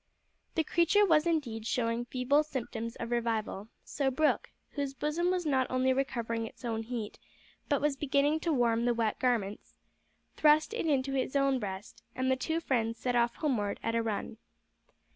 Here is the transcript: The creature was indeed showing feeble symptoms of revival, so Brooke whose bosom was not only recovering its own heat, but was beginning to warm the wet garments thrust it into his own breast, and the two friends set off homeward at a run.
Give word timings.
The 0.55 0.63
creature 0.63 1.05
was 1.05 1.27
indeed 1.27 1.67
showing 1.67 2.05
feeble 2.05 2.41
symptoms 2.41 2.95
of 2.95 3.11
revival, 3.11 3.67
so 3.83 4.09
Brooke 4.09 4.49
whose 4.71 4.95
bosom 4.95 5.29
was 5.29 5.45
not 5.45 5.67
only 5.69 5.93
recovering 5.93 6.47
its 6.47 6.65
own 6.65 6.81
heat, 6.81 7.19
but 7.69 7.81
was 7.81 7.95
beginning 7.97 8.39
to 8.39 8.51
warm 8.51 8.85
the 8.85 8.95
wet 8.95 9.19
garments 9.19 9.75
thrust 10.37 10.73
it 10.73 10.87
into 10.87 11.13
his 11.13 11.35
own 11.35 11.59
breast, 11.59 12.01
and 12.15 12.31
the 12.31 12.35
two 12.35 12.59
friends 12.59 12.97
set 12.97 13.15
off 13.15 13.35
homeward 13.35 13.79
at 13.83 13.93
a 13.93 14.01
run. 14.01 14.37